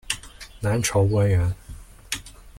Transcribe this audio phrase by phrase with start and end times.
[0.59, 1.53] 南朝官员。